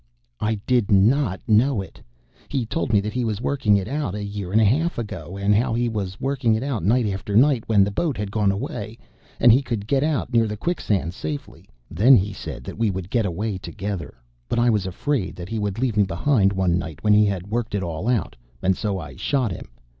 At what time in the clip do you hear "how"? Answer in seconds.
5.53-5.75